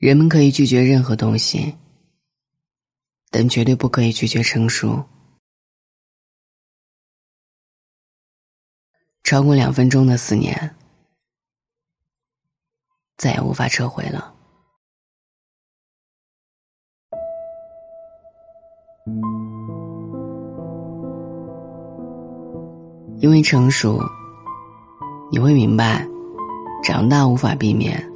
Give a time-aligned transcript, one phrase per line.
[0.00, 1.76] 人们可以拒绝任何东西，
[3.30, 5.04] 但绝对不可以拒绝成熟。
[9.22, 10.74] 超过两分钟的思念，
[13.18, 14.34] 再也无法撤回了。
[23.18, 24.00] 因为成熟，
[25.30, 26.08] 你会明白，
[26.82, 28.09] 长大无法避免，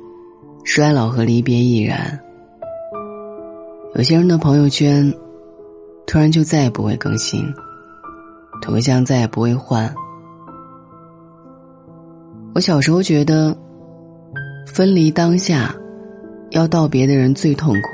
[0.64, 2.18] 衰老和离别亦然。
[3.95, 5.12] 有些人的朋友圈，
[6.06, 7.45] 突然就再也不会更新，
[8.62, 9.95] 头像再也不会换。
[12.55, 13.56] 我小时候觉得，
[14.66, 15.74] 分离当下，
[16.50, 17.88] 要道别的人最痛苦。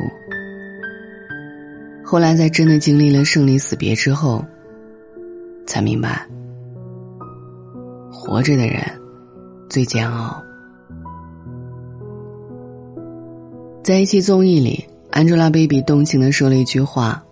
[2.05, 4.45] 后来在真的经历了生离死别之后，
[5.67, 6.27] 才明白。
[8.11, 8.81] 活着的人
[9.69, 10.43] 最煎熬。
[13.83, 17.25] 在一期综艺里，Angelababy 动情的说了一句话：“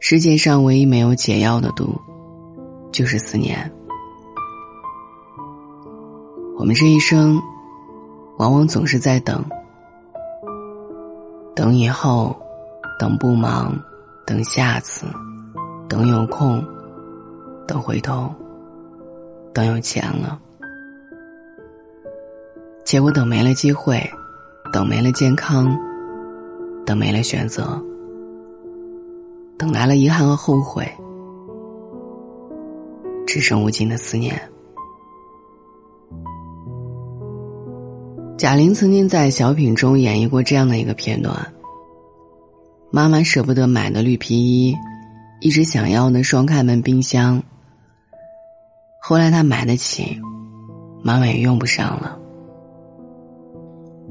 [0.00, 1.94] 世界上唯一没有解药的毒，
[2.90, 3.70] 就是思念。”
[6.58, 7.40] 我们这一生，
[8.38, 9.44] 往往总是在等，
[11.54, 12.36] 等以后，
[12.98, 13.80] 等不忙，
[14.26, 15.06] 等下次，
[15.88, 16.62] 等有空，
[17.68, 18.28] 等回头。
[19.52, 20.40] 等有钱了，
[22.84, 24.00] 结果等没了机会，
[24.72, 25.76] 等没了健康，
[26.86, 27.82] 等没了选择，
[29.58, 30.88] 等来了遗憾和后悔，
[33.26, 34.40] 只剩无尽的思念。
[38.38, 41.36] 贾玲曾经在小品中演绎过这样的一个片段：
[42.92, 44.74] 妈妈舍不得买的绿皮衣，
[45.40, 47.42] 一直想要的双开门冰箱。
[49.02, 50.16] 后来他买得起，
[51.02, 52.16] 妈妈也用不上了。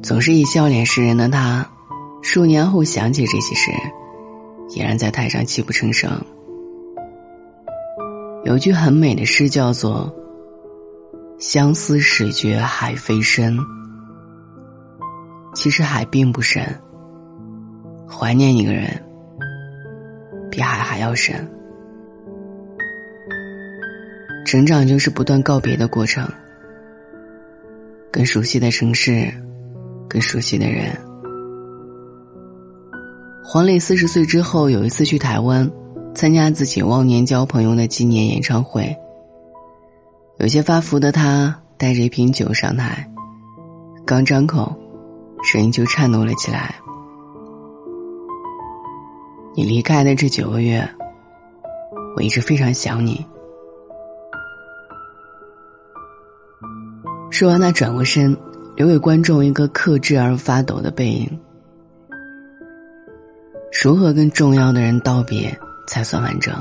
[0.02, 1.70] 总是以笑脸示人的他，
[2.22, 3.72] 数年后想起这些事，
[4.70, 6.10] 依然在台上泣不成声。
[8.46, 10.12] 有句很美的诗叫做
[11.38, 13.58] “相思始觉海非深”，
[15.54, 16.64] 其实海并不深，
[18.08, 18.90] 怀念一个人
[20.50, 21.36] 比海还要深。
[24.46, 26.28] 成长就是不断告别的过程，
[28.10, 29.32] 跟熟悉的城市，
[30.10, 30.98] 更熟悉的人。
[33.44, 35.70] 黄磊四十岁之后有一次去台湾，
[36.14, 38.96] 参加自己忘年交朋友的纪念演唱会。
[40.40, 43.10] 有些发福的他带着一瓶酒上台，
[44.06, 44.76] 刚张口，
[45.44, 46.76] 声音就颤抖了起来。
[49.56, 50.88] 你离开的这九个月，
[52.16, 53.26] 我一直非常想你。
[57.32, 58.36] 说完，他转过身，
[58.80, 61.30] 留给观众一个克制而发抖的背影。
[63.84, 65.54] 如何跟重要的人道别
[65.86, 66.54] 才算完整？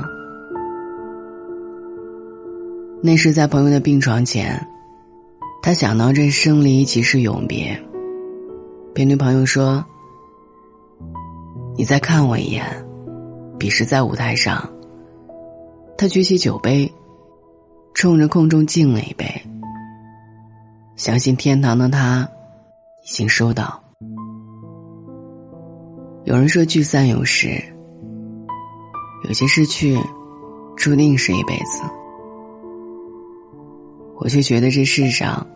[3.01, 4.67] 那时在朋友的病床前，
[5.63, 7.81] 他想到这生离即是永别，
[8.93, 9.81] 便对朋友说
[11.77, 12.65] ：“你再看我一眼。”
[13.57, 14.69] 彼时在舞台上，
[15.97, 16.91] 他举起酒杯，
[17.93, 19.25] 冲着空中敬了一杯。
[20.99, 22.29] 相信天堂的他，
[23.03, 23.81] 已经收到。
[26.25, 27.63] 有人说聚散有时，
[29.23, 29.97] 有些失去，
[30.75, 31.83] 注定是一辈子。
[34.17, 35.47] 我却觉得这世上，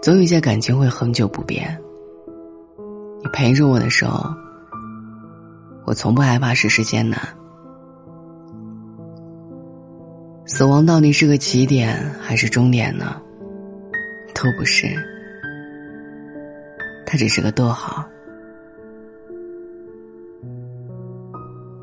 [0.00, 1.78] 总有一些感情会恒久不变。
[3.22, 4.34] 你陪着我的时候，
[5.84, 7.20] 我从不害怕世事艰难。
[10.46, 13.20] 死亡到底是个起点还是终点呢？
[14.40, 14.86] 都不是，
[17.04, 18.08] 他只是个逗号。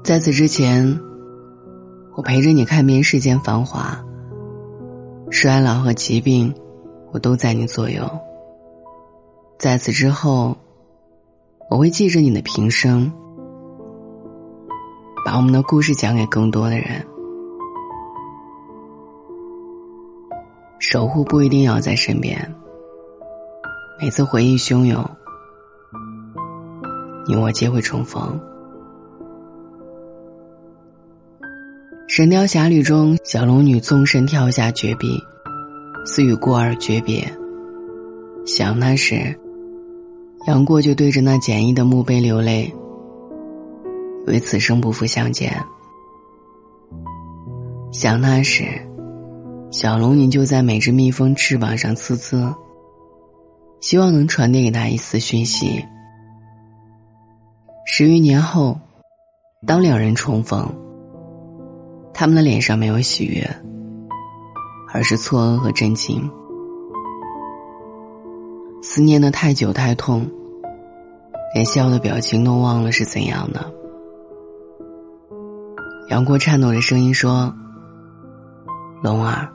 [0.05, 0.97] 在此之前，
[2.15, 4.01] 我陪着你看遍世间繁华，
[5.29, 6.55] 衰老和疾病，
[7.11, 8.09] 我都在你左右。
[9.59, 10.55] 在此之后，
[11.69, 13.11] 我会记着你的平生，
[15.25, 17.05] 把我们的故事讲给更多的人。
[20.95, 22.39] 守护不一定要在身边。
[24.01, 25.05] 每次回忆汹涌，
[27.27, 28.39] 你我皆会重逢。
[32.07, 35.21] 《神雕侠侣》中，小龙女纵身跳下绝壁，
[36.05, 37.29] 似与过儿诀别。
[38.45, 39.37] 想他时，
[40.47, 42.73] 杨过就对着那简易的墓碑流泪，
[44.27, 45.61] 为此生不复相见。
[47.91, 48.63] 想他时。
[49.77, 52.55] 小龙女就在每只蜜蜂翅膀上呲呲，
[53.81, 55.83] 希望能传递给他一丝讯息。
[57.85, 58.79] 十余年后，
[59.67, 60.65] 当两人重逢，
[62.13, 63.45] 他们的脸上没有喜悦，
[64.93, 66.23] 而是错愕和震惊。
[68.81, 70.25] 思念的太久太痛，
[71.53, 73.69] 连笑的表情都忘了是怎样的。
[76.07, 77.53] 杨过颤抖着声音说
[79.03, 79.51] ：“龙儿，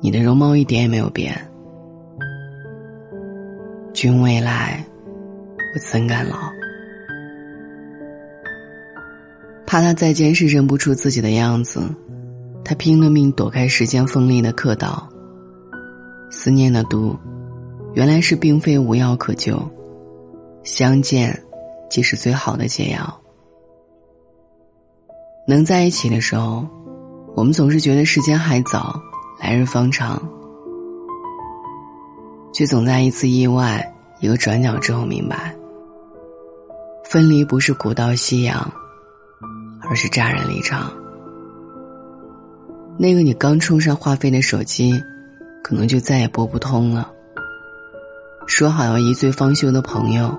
[0.00, 1.34] 你的容貌一点也没有变。
[3.92, 4.84] 君未来，
[5.74, 6.36] 我怎敢老？”
[9.66, 11.82] 怕他再见时认不出自己的样子，
[12.64, 15.08] 他拼了命躲开时间锋利的刻刀。
[16.30, 17.16] 思念的毒。
[17.94, 19.58] 原来是并非无药可救，
[20.62, 21.42] 相见，
[21.90, 23.20] 即是最好的解药。
[25.48, 26.68] 能在一起的时候，
[27.34, 29.02] 我们总是觉得时间还早，
[29.40, 30.20] 来日方长，
[32.52, 35.54] 却总在一次意外、一个转角之后明白，
[37.04, 38.70] 分离不是古道夕阳，
[39.88, 40.92] 而是乍然离场。
[42.98, 45.00] 那个你刚充上话费的手机，
[45.62, 47.12] 可能就再也拨不通了。
[48.48, 50.36] 说好要一醉方休的朋友，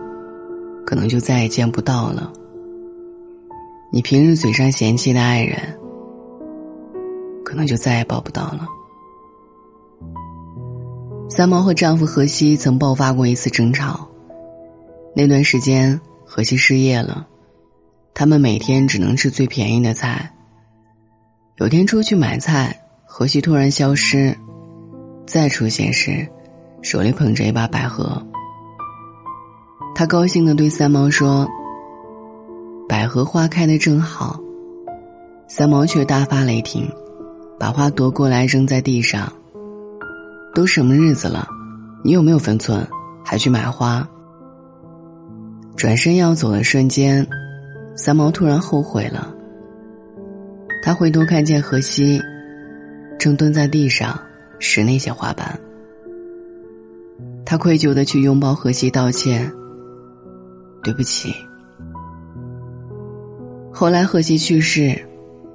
[0.86, 2.34] 可能就再也见不到了。
[3.94, 5.58] 你平日嘴上嫌弃的爱人，
[7.46, 8.68] 可能就再也抱不到了。
[11.30, 14.10] 三毛和丈夫荷西曾爆发过一次争吵，
[15.16, 17.28] 那段时间荷西失业了，
[18.16, 20.34] 他们每天只能吃最便宜的菜。
[21.58, 24.36] 有天出去买菜，荷西突然消失，
[25.28, 26.28] 再出现时。
[26.82, 28.26] 手里捧着一把百合，
[29.94, 31.46] 他高兴的对三毛说
[32.88, 34.40] ：“百合花开的正好。”
[35.46, 36.90] 三毛却大发雷霆，
[37.60, 39.32] 把花夺过来扔在地上。
[40.54, 41.48] 都什么日子了，
[42.04, 42.86] 你有没有分寸？
[43.24, 44.08] 还去买花？
[45.76, 47.26] 转身要走的瞬间，
[47.96, 49.34] 三毛突然后悔了。
[50.82, 52.22] 他回头看见荷西，
[53.18, 54.20] 正蹲在地上
[54.60, 55.60] 拾那些花瓣。
[57.46, 59.52] 他愧疚的去拥抱荷西道歉。
[60.82, 61.36] 对不起。
[63.70, 64.98] 后来荷西去世，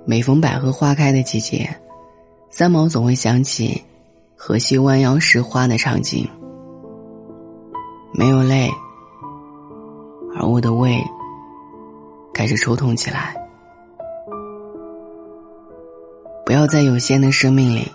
[0.04, 1.66] 每逢百合花开的季节，
[2.50, 3.82] 三毛总会想起
[4.36, 6.28] 荷西弯腰拾花的场景。
[8.12, 8.70] 没有泪，
[10.36, 11.02] 而我的胃
[12.32, 13.34] 开始抽痛起来。
[16.46, 17.90] 不要在有限的生命里，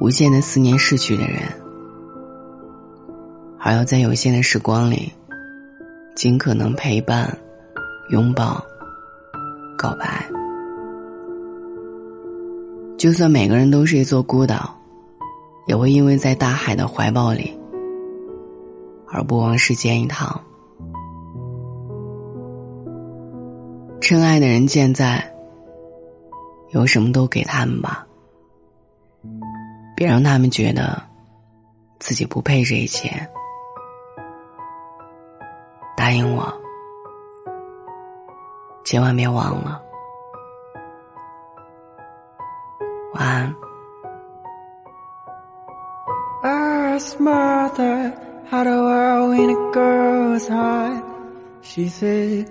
[0.00, 1.42] 无限的思念逝去的人。
[3.60, 5.12] 而要在有限的时光里，
[6.16, 7.36] 尽可能陪伴、
[8.10, 8.64] 拥抱、
[9.76, 10.26] 告白。
[12.96, 14.77] 就算每个人都是一座孤岛，
[15.68, 17.56] 也会因为在大海的怀抱里，
[19.06, 20.40] 而不枉世间一趟。
[24.00, 25.22] 真爱的人健在，
[26.70, 28.06] 有什么都给他们吧，
[29.94, 31.02] 别让他们觉得
[31.98, 33.10] 自己不配这一切。
[35.94, 36.50] 答应我，
[38.84, 39.82] 千万别忘了。
[43.12, 43.67] 晚安。
[46.98, 48.12] Ask mother
[48.50, 51.00] how the world when a girl's hot.
[51.62, 52.50] She said,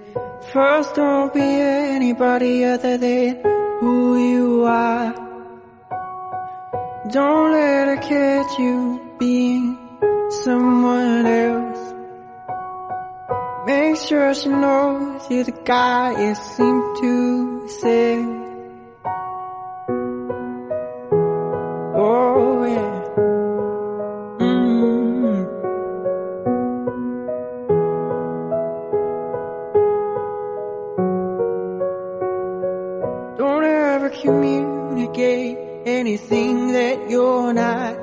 [0.53, 3.43] first don't be anybody other than
[3.81, 5.11] who you are.
[7.11, 9.75] Don't let her catch you being
[10.45, 11.93] someone else.
[13.65, 18.46] Make sure she knows you're the guy you seem to say.
[34.09, 37.95] Communicate anything that you're not.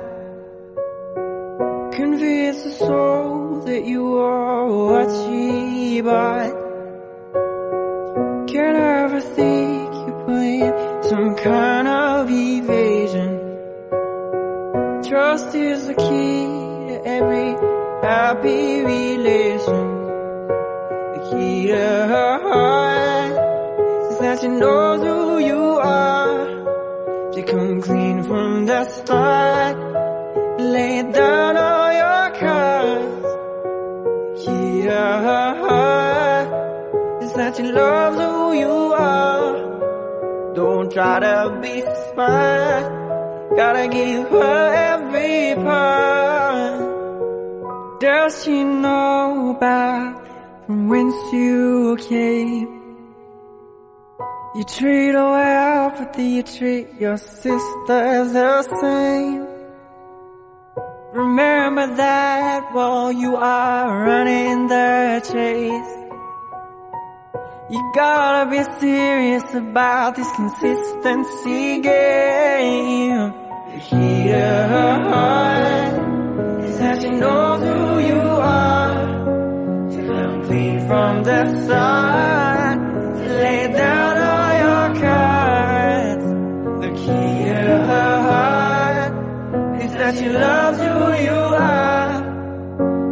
[1.93, 6.53] Convince the soul that you are what she bought.
[8.47, 13.31] Can't ever think you're playing some kind of evasion.
[15.07, 16.45] Trust is the key
[16.89, 17.51] to every
[18.01, 19.85] happy relation.
[21.13, 22.94] The key to her heart
[24.35, 27.33] that she knows who you are.
[27.33, 29.77] She come clean from the start.
[30.59, 33.25] Lay down all your cards.
[34.45, 35.63] Yeah,
[37.21, 40.53] it's that she loves who you are.
[40.53, 42.85] Don't try to be smart.
[43.55, 46.79] Gotta give her every part.
[48.01, 50.27] Does she know about
[50.65, 52.74] from whence you came?
[54.55, 59.45] You treat her well, but do you treat your sisters the same?
[61.11, 66.05] Remember that while you are running the chase.
[67.69, 73.33] You gotta be serious about this consistency game.
[73.73, 78.95] The to her heart is that she knows who you are.
[79.91, 82.54] To clean from the start,
[87.15, 87.77] Key her
[88.29, 89.13] heart
[89.83, 91.39] is that she loves who you
[91.71, 92.13] are.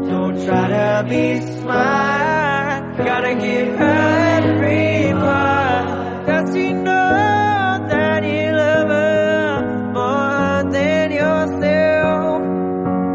[0.09, 1.25] Don't try to be
[1.59, 3.99] smart, gotta give her
[4.39, 5.85] every part.
[6.27, 12.41] Does she know that you love her more than yourself?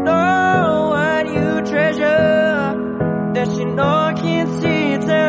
[0.07, 3.31] Know what you treasure?
[3.35, 5.28] Does she know can she tell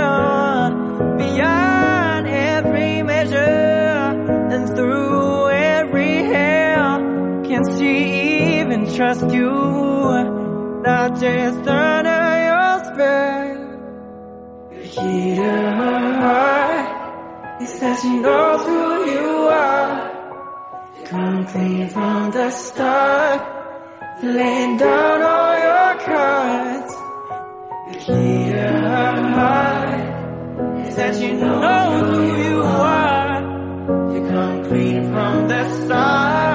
[9.00, 9.50] trust you
[10.85, 12.52] 나 제스타나요
[12.88, 13.64] space
[14.73, 19.97] The heat of my heart Is touching those who you are.
[21.09, 23.40] Come clean from the start
[24.23, 26.92] Laying down all your cards.
[27.88, 30.02] The heat of my heart
[30.85, 32.57] Is touching those who you
[33.00, 33.40] are.
[34.12, 36.50] You come clean from the start.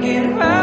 [0.00, 0.59] get back.